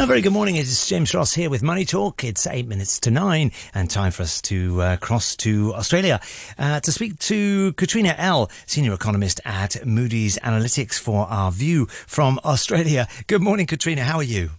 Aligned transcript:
A 0.00 0.06
very 0.06 0.20
good 0.20 0.32
morning. 0.32 0.54
It 0.54 0.62
is 0.62 0.86
James 0.86 1.12
Ross 1.12 1.34
here 1.34 1.50
with 1.50 1.62
Money 1.62 1.84
Talk. 1.84 2.22
It's 2.22 2.46
eight 2.46 2.68
minutes 2.68 3.00
to 3.00 3.10
nine 3.10 3.50
and 3.74 3.90
time 3.90 4.12
for 4.12 4.22
us 4.22 4.40
to 4.42 4.80
uh, 4.80 4.96
cross 4.98 5.34
to 5.36 5.74
Australia 5.74 6.20
uh, 6.56 6.78
to 6.80 6.92
speak 6.92 7.18
to 7.18 7.72
Katrina 7.72 8.14
Ell, 8.16 8.48
senior 8.66 8.92
economist 8.92 9.40
at 9.44 9.84
Moody's 9.84 10.38
Analytics 10.38 11.00
for 11.00 11.26
our 11.26 11.50
view 11.50 11.86
from 11.86 12.38
Australia. 12.44 13.08
Good 13.26 13.42
morning, 13.42 13.66
Katrina. 13.66 14.04
How 14.04 14.18
are 14.18 14.22
you? 14.22 14.50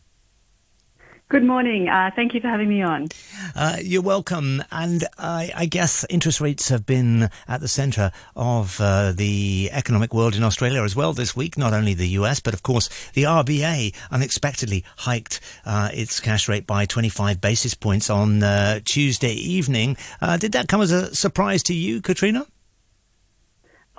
Good 1.30 1.44
morning. 1.44 1.88
Uh, 1.88 2.10
thank 2.16 2.34
you 2.34 2.42
for 2.42 2.48
having 2.48 2.70
me 2.70 2.82
on. 2.82 3.08
Uh, 3.56 3.78
you're 3.84 4.02
welcome. 4.02 4.64
And 4.72 5.04
I, 5.20 5.52
I, 5.56 5.68
guess 5.68 6.04
interest 6.10 6.42
rates 6.42 6.70
have 6.70 6.88
been 6.88 7.30
at 7.48 7.62
the 7.62 7.68
centre 7.68 8.12
of 8.36 8.82
uh, 8.82 9.12
the 9.12 9.70
economic 9.72 10.12
world 10.12 10.36
in 10.36 10.44
Australia 10.44 10.82
as 10.82 10.96
well 10.96 11.14
this 11.14 11.36
week, 11.36 11.56
not 11.56 11.72
only 11.72 11.94
the 11.94 12.08
US, 12.20 12.40
but 12.40 12.56
of 12.56 12.64
course 12.64 12.90
the 13.14 13.26
RBA 13.26 13.94
unexpectedly 14.10 14.84
hiked 14.98 15.40
uh, 15.68 15.92
its 15.94 16.20
cash 16.20 16.50
rate 16.50 16.66
by 16.66 16.88
25 16.88 17.40
basis 17.40 17.76
points 17.76 18.10
on 18.10 18.42
uh, 18.42 18.80
Tuesday 18.84 19.34
evening. 19.34 19.98
Uh, 20.20 20.36
did 20.36 20.54
that 20.54 20.68
come 20.68 20.82
as 20.82 20.92
a 20.92 21.14
surprise 21.14 21.62
to 21.62 21.76
you, 21.76 22.02
Katrina? 22.02 22.48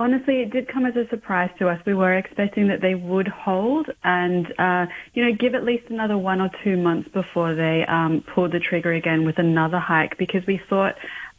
Honestly, 0.00 0.40
it 0.40 0.50
did 0.50 0.66
come 0.66 0.86
as 0.86 0.96
a 0.96 1.06
surprise 1.10 1.50
to 1.58 1.68
us. 1.68 1.78
We 1.84 1.92
were 1.92 2.16
expecting 2.16 2.68
that 2.68 2.80
they 2.80 2.94
would 2.94 3.28
hold 3.28 3.86
and, 4.02 4.46
uh, 4.58 4.86
you 5.12 5.22
know, 5.22 5.36
give 5.38 5.54
at 5.54 5.62
least 5.62 5.90
another 5.90 6.16
one 6.16 6.40
or 6.40 6.48
two 6.64 6.78
months 6.78 7.10
before 7.10 7.54
they 7.54 7.84
um, 7.86 8.24
pulled 8.34 8.52
the 8.52 8.60
trigger 8.60 8.94
again 8.94 9.26
with 9.26 9.38
another 9.38 9.78
hike 9.78 10.16
because 10.16 10.40
we 10.46 10.58
thought 10.70 10.94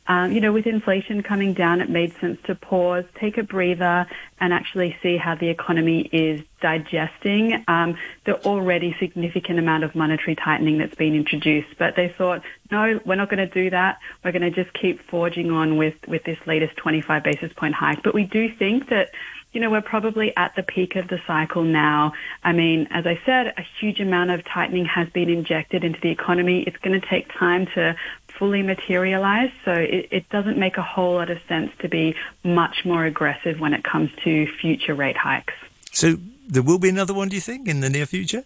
um, 0.08 0.32
you 0.32 0.42
know, 0.42 0.52
with 0.52 0.66
inflation 0.66 1.22
coming 1.22 1.54
down, 1.54 1.80
it 1.82 1.90
made 1.90 2.14
sense 2.20 2.40
to 2.46 2.56
pause, 2.56 3.06
take 3.20 3.38
a 3.38 3.44
breather, 3.44 4.08
and 4.40 4.52
actually 4.52 4.98
see 5.02 5.18
how 5.18 5.36
the 5.36 5.50
economy 5.50 6.02
is 6.12 6.42
digesting 6.60 7.64
um, 7.68 7.98
the 8.26 8.44
already 8.46 8.96
significant 9.00 9.60
amount 9.60 9.84
of 9.84 9.94
monetary 9.96 10.36
tightening 10.36 10.80
that's 10.80 10.96
been 10.96 11.16
introduced. 11.16 11.70
But 11.78 11.96
they 11.96 12.10
thought, 12.10 12.42
no, 12.72 13.00
we're 13.06 13.16
not 13.16 13.30
going 13.30 13.48
to 13.48 13.54
do 13.54 13.70
that. 13.70 14.00
We're 14.24 14.32
going 14.32 14.42
to 14.42 14.52
just 14.52 14.74
keep 14.74 15.02
forging 15.08 15.52
on 15.52 15.78
with, 15.78 15.96
with 16.08 16.24
this 16.24 16.40
latest 16.46 16.78
25 16.78 17.24
basis 17.24 17.54
point 17.54 17.76
hike. 17.76 18.02
But 18.04 18.14
we 18.14 18.24
do 18.24 18.54
think 18.56 18.90
that 18.90 19.12
you 19.54 19.60
know, 19.60 19.70
we're 19.70 19.82
probably 19.82 20.36
at 20.38 20.56
the 20.56 20.64
peak 20.64 20.96
of 20.96 21.10
the 21.10 21.20
cycle 21.28 21.64
now. 21.64 22.14
I 22.44 22.54
mean, 22.54 22.88
as 22.90 23.06
I 23.06 23.20
said, 23.26 23.54
a 23.58 23.66
huge 23.80 24.00
amount 24.00 24.32
of 24.32 24.46
tightening 24.46 24.86
has 24.86 25.10
been 25.10 25.30
injected 25.30 25.84
into 25.84 26.00
the 26.00 26.10
economy. 26.10 26.64
It's 26.64 26.78
going 26.78 27.00
to 27.00 27.06
take 27.06 27.28
time 27.34 27.66
to 27.76 27.96
fully 28.42 28.64
materialize. 28.64 29.52
So 29.64 29.72
it, 29.72 30.08
it, 30.10 30.30
doesn't 30.30 30.58
make 30.58 30.78
a 30.78 30.82
whole 30.82 31.14
lot 31.14 31.30
of 31.30 31.38
sense 31.48 31.72
to 31.82 31.88
be 31.88 32.16
much 32.44 32.84
more 32.84 33.06
aggressive 33.06 33.60
when 33.60 33.76
it 33.76 33.84
comes 33.84 34.10
to 34.24 34.48
future 34.60 34.96
rate 34.96 35.16
hikes. 35.16 35.54
So 35.92 36.16
there 36.48 36.64
will 36.64 36.80
be 36.80 36.90
another 36.90 37.14
one, 37.14 37.30
do 37.30 37.36
you 37.36 37.42
think, 37.42 37.68
in 37.68 37.82
the 37.82 37.90
near 37.92 38.08
future? 38.08 38.44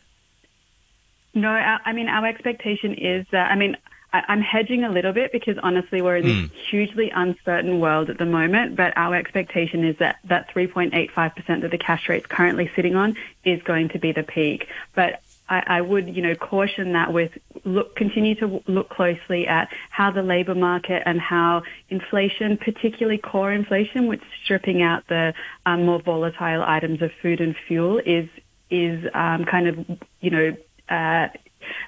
No, 1.34 1.50
I 1.50 1.94
mean, 1.94 2.10
our 2.10 2.26
expectation 2.26 2.94
is 2.94 3.26
that, 3.32 3.50
I 3.50 3.56
mean, 3.56 3.78
I'm 4.12 4.42
hedging 4.42 4.84
a 4.84 4.90
little 4.90 5.14
bit 5.14 5.32
because 5.32 5.58
honestly, 5.64 6.02
we're 6.02 6.18
in 6.18 6.26
this 6.26 6.36
mm. 6.36 6.52
hugely 6.70 7.10
uncertain 7.12 7.80
world 7.80 8.10
at 8.10 8.18
the 8.18 8.26
moment. 8.26 8.76
But 8.76 8.98
our 8.98 9.16
expectation 9.16 9.86
is 9.86 9.98
that 9.98 10.20
that 10.26 10.50
3.85% 10.54 11.62
that 11.62 11.72
the 11.72 11.78
cash 11.78 12.10
rate's 12.10 12.26
currently 12.26 12.70
sitting 12.76 12.96
on 12.96 13.16
is 13.46 13.62
going 13.64 13.90
to 13.90 14.00
be 14.00 14.12
the 14.12 14.24
peak. 14.24 14.68
But 14.94 15.22
I, 15.50 15.64
I 15.68 15.82
would, 15.82 16.16
you 16.16 16.22
know, 16.22 16.36
caution 16.36 16.94
that 16.94 17.14
with 17.14 17.32
look, 17.64 17.96
continue 17.96 18.36
to 18.36 18.64
look 18.68 18.90
closely 18.90 19.48
at 19.48 19.70
how 19.90 20.12
the 20.12 20.24
labour 20.24 20.56
market 20.56 21.04
and 21.06 21.20
how 21.20 21.64
inflation, 21.90 22.58
particularly 22.58 23.18
core 23.18 23.52
inflation, 23.52 24.08
which 24.08 24.22
stripping 24.44 24.82
out 24.82 25.08
the 25.08 25.34
um, 25.66 25.86
more 25.86 26.02
volatile 26.02 26.64
items 26.64 27.02
of 27.02 27.12
food 27.22 27.42
and 27.42 27.56
fuel, 27.68 28.00
is 28.06 28.28
is 28.72 29.06
um, 29.14 29.46
kind 29.46 29.68
of, 29.68 29.78
you 30.22 30.32
know, 30.32 30.58
uh, 30.90 31.28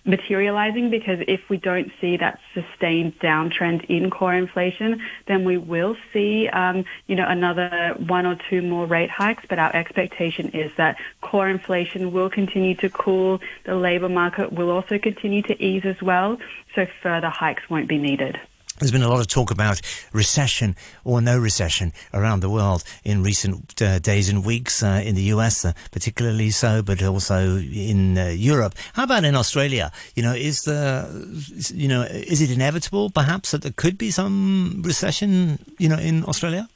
materializing 0.06 0.90
because 0.90 1.20
if 1.28 1.42
we 1.50 1.58
don't 1.58 1.92
see 2.00 2.18
that 2.18 2.40
sustained 2.54 3.20
downtrend 3.20 3.86
in 3.86 4.10
core 4.10 4.34
inflation, 4.34 5.02
then 5.28 5.44
we 5.44 5.58
will 5.58 5.96
see, 6.14 6.48
um, 6.50 6.86
you 7.08 7.16
know, 7.16 7.28
another 7.28 7.96
one 7.98 8.26
or 8.26 8.38
two 8.50 8.62
more 8.62 8.86
rate 8.86 9.10
hikes. 9.10 9.44
But 9.50 9.60
our 9.60 9.76
expectation 9.76 10.50
is 10.50 10.72
that 10.78 10.98
core 11.22 11.50
inflation 11.50 12.12
will 12.12 12.30
continue 12.30 12.76
to 12.76 12.90
cool. 12.90 13.40
The 13.66 13.76
labor 13.76 14.10
market 14.10 14.52
will 14.54 14.70
also 14.70 14.98
continue 14.98 15.42
to 15.44 15.64
ease 15.64 15.86
as 15.86 16.02
well. 16.02 16.38
So 16.76 16.88
further 17.02 17.30
hikes 17.30 17.70
won't 17.70 17.88
be 17.88 17.98
needed. 17.98 18.40
There's 18.80 18.92
been 18.92 19.02
a 19.02 19.10
lot 19.10 19.20
of 19.20 19.28
talk 19.28 19.50
about 19.50 19.82
recession 20.14 20.76
or 21.04 21.20
no 21.20 21.38
recession 21.40 21.94
around 22.14 22.42
the 22.42 22.50
world 22.50 22.84
in 23.04 23.24
recent 23.24 23.82
uh, 23.82 23.98
days 23.98 24.30
and 24.30 24.46
weeks, 24.46 24.84
uh, 24.84 25.02
in 25.04 25.16
the 25.16 25.24
US 25.34 25.66
uh, 25.66 25.74
particularly 25.92 26.52
so, 26.52 26.84
but 26.84 27.02
also 27.02 27.58
in 27.58 28.18
uh, 28.18 28.28
Europe. 28.28 28.76
How 28.94 29.06
about 29.06 29.24
in 29.24 29.36
Australia? 29.36 29.92
You 30.16 30.22
know, 30.22 30.34
is 30.34 30.62
the, 30.62 31.10
you 31.74 31.88
know, 31.88 32.04
is 32.04 32.40
it 32.40 32.52
inevitable 32.52 33.10
perhaps 33.10 33.50
that 33.52 33.64
there 33.64 33.74
could 33.76 33.98
be 33.98 34.12
some 34.12 34.84
recession, 34.86 35.58
you 35.80 35.90
know, 35.90 35.98
in 35.98 36.24
Australia? 36.26 36.70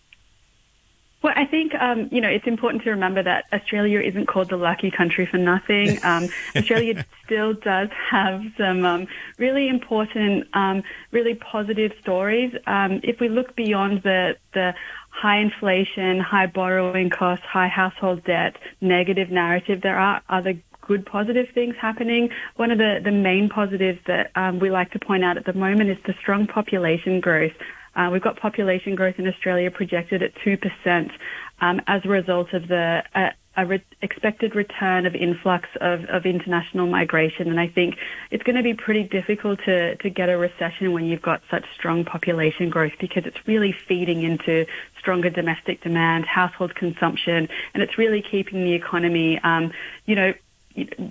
Well, 1.22 1.34
I 1.36 1.46
think 1.46 1.76
um, 1.76 2.09
you 2.12 2.20
know 2.20 2.30
it's 2.30 2.48
important 2.48 2.84
to 2.84 2.90
remember 2.90 3.22
that 3.22 3.46
Australia 3.54 4.00
isn't 4.00 4.28
called 4.28 4.50
the 4.50 4.58
lucky 4.58 4.90
country 4.92 5.26
for 5.26 5.38
nothing. 5.38 6.00
Um, 6.12 6.30
Australia 6.56 7.06
still 7.24 7.54
does 7.54 7.90
have 8.09 8.42
some 8.58 8.84
um, 8.86 9.08
really 9.38 9.68
important, 9.70 10.48
um, 10.54 10.84
really 11.12 11.36
positive 11.36 11.92
stories. 12.02 12.54
Um, 12.66 13.00
if 13.04 13.20
we 13.20 13.30
look 13.30 13.56
beyond 13.56 14.04
the 14.04 14.36
the 14.54 14.74
high 15.10 15.38
inflation, 15.38 16.20
high 16.20 16.48
borrowing 16.48 17.10
costs, 17.10 17.46
high 17.46 17.68
household 17.68 18.24
debt, 18.24 18.58
negative 18.81 19.30
narrative, 19.30 19.81
there 19.81 19.98
are 19.98 20.22
other 20.30 20.56
good 20.81 21.06
positive 21.06 21.48
things 21.54 21.76
happening. 21.80 22.30
One 22.56 22.72
of 22.72 22.78
the, 22.78 23.00
the 23.04 23.12
main 23.12 23.48
positives 23.50 24.00
that 24.08 24.31
um, 24.36 24.60
we 24.60 24.72
like 24.72 24.92
to 24.92 25.00
point 25.00 25.24
out 25.24 25.38
at 25.38 25.46
the 25.46 25.54
moment 25.54 25.90
is 25.90 25.98
the 26.06 26.14
strong 26.20 26.48
population 26.48 27.20
growth. 27.20 27.54
Uh, 27.96 28.09
we've 28.12 28.22
got 28.22 28.38
population 28.38 28.96
growth 28.96 29.19
in 29.19 29.28
Australia 29.28 29.69
projected 29.69 30.24
at 30.24 30.34
2% 30.35 31.12
um, 31.59 31.81
as 31.88 32.03
a 32.06 32.09
result 32.09 32.53
of 32.53 32.68
the 32.68 33.03
uh, 33.13 33.29
a 33.57 33.66
re- 33.66 33.84
expected 34.02 34.56
return 34.56 35.06
of 35.06 35.13
influx 35.13 35.68
of, 35.81 36.06
of 36.06 36.25
international 36.25 36.88
migration. 36.88 37.50
And 37.50 37.59
I 37.59 37.68
think 37.68 37.97
it's 38.30 38.44
going 38.44 38.56
to 38.56 38.63
be 38.63 38.74
pretty 38.74 39.03
difficult 39.03 39.59
to, 39.66 39.96
to 39.97 40.09
get 40.09 40.30
a 40.30 40.38
recession 40.38 40.94
when 40.94 41.06
you've 41.06 41.22
got 41.22 41.41
such 41.51 41.66
strong 41.74 42.06
population 42.06 42.69
growth 42.69 42.94
because 43.00 43.25
it's 43.25 43.47
really 43.47 43.74
feeding 43.74 44.24
into 44.24 44.66
stronger 45.00 45.30
domestic 45.30 45.81
demand, 45.81 46.25
household 46.25 46.75
consumption, 46.75 47.50
and 47.74 47.84
it's 47.84 47.97
really 47.97 48.22
keeping 48.22 48.63
the 48.63 48.74
economy, 48.74 49.40
um, 49.44 49.74
you 50.06 50.16
know, 50.16 50.34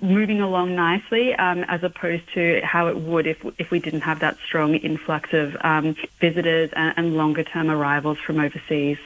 moving 0.01 0.41
along 0.41 0.75
nicely, 0.75 1.33
um, 1.35 1.63
as 1.67 1.83
opposed 1.83 2.23
to 2.33 2.61
how 2.63 2.87
it 2.87 2.97
would 2.97 3.27
if 3.27 3.43
if 3.57 3.71
we 3.71 3.79
didn't 3.79 4.01
have 4.01 4.19
that 4.19 4.37
strong 4.45 4.75
influx 4.75 5.33
of 5.33 5.55
um, 5.61 5.95
visitors 6.19 6.69
and, 6.73 6.93
and 6.97 7.17
longer 7.17 7.43
term 7.43 7.69
arrivals 7.69 8.17
from 8.19 8.39
overseas. 8.39 8.97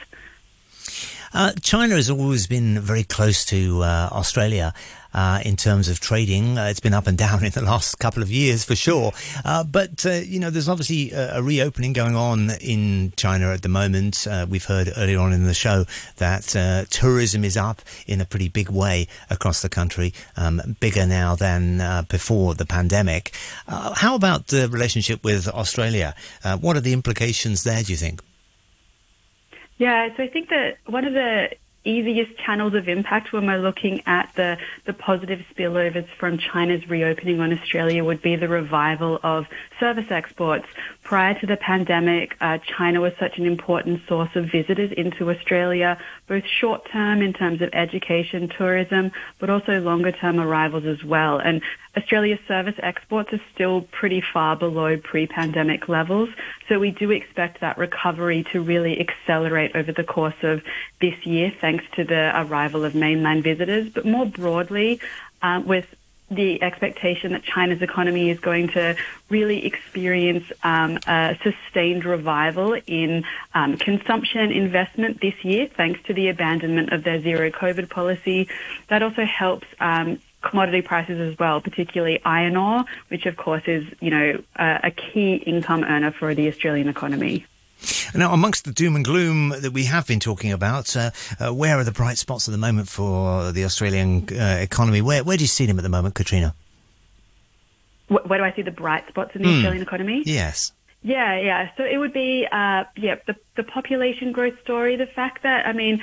Uh, 1.34 1.52
China 1.60 1.96
has 1.96 2.08
always 2.08 2.46
been 2.46 2.80
very 2.80 3.02
close 3.02 3.44
to 3.44 3.82
uh, 3.82 4.08
Australia 4.12 4.72
uh, 5.16 5.40
in 5.44 5.56
terms 5.56 5.88
of 5.88 5.98
trading. 5.98 6.58
Uh, 6.58 6.66
it's 6.66 6.78
been 6.78 6.94
up 6.94 7.06
and 7.06 7.16
down 7.16 7.42
in 7.44 7.50
the 7.50 7.62
last 7.62 7.98
couple 7.98 8.22
of 8.22 8.30
years 8.30 8.64
for 8.64 8.76
sure. 8.76 9.12
Uh, 9.44 9.64
but, 9.64 10.04
uh, 10.04 10.10
you 10.10 10.38
know, 10.38 10.50
there's 10.50 10.68
obviously 10.68 11.10
a, 11.12 11.38
a, 11.38 11.42
reopening 11.42 11.94
going 11.94 12.14
on 12.14 12.50
in 12.60 13.12
China 13.16 13.50
at 13.52 13.62
the 13.62 13.68
moment. 13.68 14.26
We've 14.48 14.64
heard 14.64 14.92
earlier 14.96 15.18
on 15.18 15.32
in 15.32 15.44
the 15.44 15.54
show 15.54 15.84
that 16.16 16.86
tourism 16.90 17.44
is 17.44 17.56
up 17.56 17.80
in 18.06 18.20
a 18.20 18.24
pretty 18.24 18.48
big 18.48 18.68
way 18.68 19.08
across 19.30 19.62
the 19.62 19.68
country, 19.68 20.12
um, 20.36 20.76
bigger 20.80 21.06
now 21.06 21.34
than 21.34 22.04
before 22.08 22.54
the 22.54 22.66
pandemic. 22.66 23.32
how 23.66 24.14
about 24.14 24.48
the 24.48 24.68
relationship 24.68 25.24
with 25.24 25.48
Australia? 25.48 26.14
what 26.60 26.76
are 26.76 26.80
the 26.80 26.92
implications 26.92 27.64
there, 27.64 27.82
do 27.82 27.92
you 27.92 27.96
think? 27.96 28.20
Yeah, 29.78 30.08
so 30.16 30.22
I 30.22 30.28
think 30.28 30.48
that 30.50 30.78
one 30.86 31.06
of 31.06 31.12
the 31.12 31.48
easiest 31.88 32.36
channels 32.38 32.74
of 32.74 32.88
impact 32.88 33.32
when 33.32 33.46
we're 33.46 33.58
looking 33.58 34.02
at 34.06 34.32
the, 34.34 34.58
the 34.84 34.92
positive 34.92 35.40
spillovers 35.54 36.08
from 36.18 36.38
China's 36.38 36.88
reopening 36.88 37.40
on 37.40 37.52
Australia 37.52 38.04
would 38.04 38.22
be 38.22 38.36
the 38.36 38.48
revival 38.48 39.20
of 39.22 39.46
service 39.78 40.10
exports. 40.10 40.66
Prior 41.02 41.38
to 41.40 41.46
the 41.46 41.56
pandemic, 41.56 42.36
uh, 42.40 42.58
China 42.58 43.00
was 43.00 43.12
such 43.18 43.38
an 43.38 43.46
important 43.46 44.02
source 44.08 44.34
of 44.34 44.50
visitors 44.50 44.92
into 44.92 45.30
Australia, 45.30 45.98
both 46.26 46.44
short 46.46 46.88
term 46.90 47.22
in 47.22 47.32
terms 47.32 47.62
of 47.62 47.70
education, 47.72 48.48
tourism, 48.48 49.12
but 49.38 49.50
also 49.50 49.80
longer 49.80 50.12
term 50.12 50.40
arrivals 50.40 50.84
as 50.84 51.02
well. 51.04 51.38
And 51.38 51.62
Australia's 51.96 52.40
service 52.46 52.74
exports 52.78 53.32
are 53.32 53.40
still 53.54 53.82
pretty 53.82 54.20
far 54.20 54.56
below 54.56 54.96
pre-pandemic 54.96 55.88
levels. 55.88 56.28
So 56.68 56.78
we 56.78 56.90
do 56.90 57.10
expect 57.10 57.60
that 57.60 57.78
recovery 57.78 58.44
to 58.52 58.60
really 58.60 59.00
accelerate 59.00 59.74
over 59.74 59.92
the 59.92 60.04
course 60.04 60.42
of 60.42 60.62
this 61.00 61.24
year 61.24 61.52
thanks 61.60 61.84
to 61.92 62.04
the 62.04 62.32
arrival 62.34 62.84
of 62.84 62.94
mainland 62.94 63.44
visitors. 63.44 63.88
But 63.88 64.04
more 64.04 64.26
broadly, 64.26 65.00
uh, 65.42 65.62
with 65.64 65.86
the 66.30 66.62
expectation 66.62 67.32
that 67.32 67.44
China's 67.44 67.82
economy 67.82 68.30
is 68.30 68.40
going 68.40 68.68
to 68.68 68.96
really 69.28 69.64
experience 69.64 70.44
um, 70.64 70.98
a 71.06 71.38
sustained 71.42 72.04
revival 72.04 72.76
in 72.86 73.24
um, 73.54 73.76
consumption 73.76 74.50
investment 74.50 75.20
this 75.20 75.44
year, 75.44 75.68
thanks 75.76 76.00
to 76.06 76.14
the 76.14 76.28
abandonment 76.28 76.92
of 76.92 77.04
their 77.04 77.20
zero 77.20 77.50
COVID 77.50 77.88
policy. 77.88 78.48
That 78.88 79.02
also 79.02 79.24
helps 79.24 79.66
um, 79.78 80.20
commodity 80.42 80.82
prices 80.82 81.20
as 81.20 81.38
well, 81.38 81.60
particularly 81.60 82.20
iron 82.24 82.56
ore, 82.56 82.84
which 83.08 83.26
of 83.26 83.36
course 83.36 83.62
is, 83.66 83.84
you 84.00 84.10
know, 84.10 84.42
a, 84.56 84.80
a 84.84 84.90
key 84.90 85.34
income 85.34 85.84
earner 85.84 86.12
for 86.12 86.34
the 86.34 86.48
Australian 86.48 86.88
economy. 86.88 87.46
Now, 88.14 88.32
amongst 88.32 88.64
the 88.64 88.72
doom 88.72 88.96
and 88.96 89.04
gloom 89.04 89.50
that 89.60 89.72
we 89.72 89.84
have 89.84 90.06
been 90.06 90.20
talking 90.20 90.52
about, 90.52 90.96
uh, 90.96 91.10
uh, 91.40 91.52
where 91.52 91.78
are 91.78 91.84
the 91.84 91.92
bright 91.92 92.18
spots 92.18 92.48
at 92.48 92.52
the 92.52 92.58
moment 92.58 92.88
for 92.88 93.52
the 93.52 93.64
Australian 93.64 94.28
uh, 94.32 94.58
economy? 94.60 95.02
Where 95.02 95.24
where 95.24 95.36
do 95.36 95.44
you 95.44 95.48
see 95.48 95.66
them 95.66 95.78
at 95.78 95.82
the 95.82 95.88
moment, 95.88 96.14
Katrina? 96.14 96.54
Where, 98.08 98.22
where 98.24 98.38
do 98.38 98.44
I 98.44 98.54
see 98.54 98.62
the 98.62 98.70
bright 98.70 99.08
spots 99.08 99.32
in 99.34 99.42
the 99.42 99.48
mm. 99.48 99.56
Australian 99.56 99.82
economy? 99.82 100.22
Yes. 100.24 100.72
Yeah, 101.02 101.38
yeah. 101.38 101.70
So 101.76 101.84
it 101.84 101.98
would 101.98 102.12
be, 102.12 102.46
uh, 102.50 102.84
yeah, 102.96 103.16
the 103.26 103.36
the 103.56 103.62
population 103.62 104.32
growth 104.32 104.60
story. 104.62 104.96
The 104.96 105.06
fact 105.06 105.42
that 105.44 105.66
I 105.66 105.72
mean, 105.72 106.02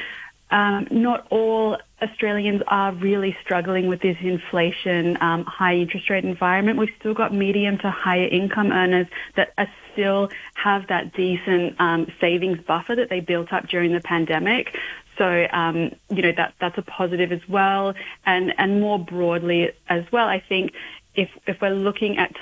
um, 0.53 0.87
not 0.91 1.25
all 1.31 1.79
Australians 1.99 2.61
are 2.67 2.93
really 2.93 3.35
struggling 3.41 3.87
with 3.87 4.01
this 4.01 4.17
inflation, 4.21 5.17
um, 5.19 5.43
high 5.45 5.75
interest 5.77 6.11
rate 6.11 6.23
environment. 6.23 6.77
We've 6.77 6.93
still 6.99 7.15
got 7.15 7.33
medium 7.33 7.79
to 7.79 7.89
higher 7.89 8.27
income 8.27 8.71
earners 8.71 9.07
that 9.35 9.53
are 9.57 9.67
still 9.91 10.29
have 10.53 10.87
that 10.87 11.11
decent 11.13 11.75
um, 11.79 12.07
savings 12.21 12.59
buffer 12.59 12.95
that 12.95 13.09
they 13.09 13.19
built 13.19 13.51
up 13.51 13.67
during 13.67 13.93
the 13.93 14.01
pandemic. 14.01 14.77
So 15.17 15.47
um, 15.51 15.91
you 16.09 16.21
know 16.21 16.33
that 16.37 16.53
that's 16.59 16.77
a 16.77 16.83
positive 16.83 17.31
as 17.31 17.47
well, 17.49 17.95
and 18.25 18.53
and 18.57 18.79
more 18.79 18.99
broadly 18.99 19.71
as 19.87 20.03
well. 20.11 20.27
I 20.27 20.39
think 20.39 20.73
if 21.15 21.29
if 21.45 21.61
we're 21.61 21.69
looking 21.69 22.17
at 22.17 22.35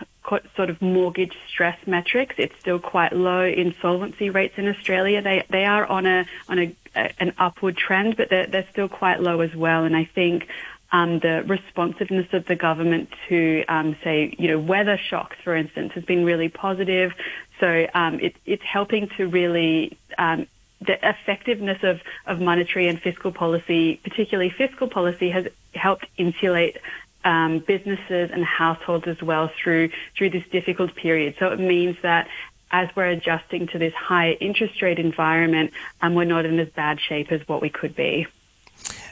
sort 0.55 0.69
of 0.69 0.81
mortgage 0.81 1.35
stress 1.47 1.77
metrics, 1.85 2.35
it's 2.37 2.57
still 2.59 2.79
quite 2.79 3.13
low. 3.13 3.43
Insolvency 3.43 4.29
rates 4.29 4.55
in 4.57 4.67
Australia 4.67 5.21
they 5.21 5.43
they 5.49 5.65
are 5.65 5.85
on 5.85 6.05
a 6.05 6.25
on 6.47 6.59
a, 6.59 6.75
an 6.95 7.33
upward 7.37 7.77
trend, 7.77 8.17
but 8.17 8.29
they're 8.29 8.47
they're 8.47 8.67
still 8.71 8.89
quite 8.89 9.21
low 9.21 9.41
as 9.41 9.53
well. 9.55 9.83
And 9.83 9.95
I 9.95 10.05
think 10.05 10.47
um, 10.91 11.19
the 11.19 11.43
responsiveness 11.47 12.33
of 12.33 12.45
the 12.45 12.55
government 12.55 13.09
to, 13.29 13.63
um, 13.67 13.95
say, 14.03 14.35
you 14.37 14.49
know, 14.49 14.59
weather 14.59 14.97
shocks, 14.97 15.37
for 15.43 15.55
instance, 15.55 15.93
has 15.93 16.03
been 16.03 16.25
really 16.25 16.49
positive. 16.49 17.13
So 17.59 17.87
um, 17.93 18.19
it, 18.19 18.35
it's 18.45 18.63
helping 18.63 19.07
to 19.17 19.27
really 19.27 19.97
um, 20.17 20.47
the 20.81 20.97
effectiveness 21.07 21.83
of, 21.83 22.01
of 22.25 22.41
monetary 22.41 22.87
and 22.87 23.01
fiscal 23.01 23.31
policy, 23.31 24.01
particularly 24.03 24.49
fiscal 24.49 24.87
policy, 24.87 25.29
has 25.29 25.47
helped 25.73 26.07
insulate 26.17 26.77
um, 27.23 27.59
businesses 27.59 28.31
and 28.31 28.43
households 28.43 29.07
as 29.07 29.21
well 29.21 29.51
through 29.61 29.89
through 30.17 30.31
this 30.31 30.47
difficult 30.51 30.95
period. 30.95 31.35
So 31.39 31.47
it 31.49 31.59
means 31.59 31.97
that 32.01 32.27
as 32.71 32.89
we're 32.95 33.09
adjusting 33.09 33.67
to 33.67 33.77
this 33.77 33.93
higher 33.93 34.35
interest 34.39 34.81
rate 34.81 34.99
environment, 34.99 35.71
um, 36.01 36.15
we're 36.15 36.25
not 36.25 36.45
in 36.45 36.59
as 36.59 36.69
bad 36.69 36.99
shape 36.99 37.31
as 37.31 37.45
what 37.47 37.61
we 37.61 37.69
could 37.69 37.95
be. 37.95 38.27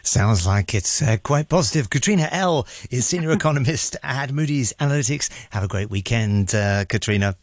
Sounds 0.01 0.47
like 0.47 0.73
it's 0.73 1.01
uh, 1.01 1.17
quite 1.21 1.49
positive. 1.49 1.89
Katrina 1.89 2.29
Ell 2.31 2.65
is 2.89 3.05
senior 3.05 3.31
economist 3.39 3.95
at 4.01 4.31
Moody's 4.31 4.73
Analytics. 4.79 5.29
Have 5.51 5.63
a 5.63 5.67
great 5.67 5.89
weekend, 5.89 6.55
uh, 6.55 6.85
Katrina. 6.85 7.35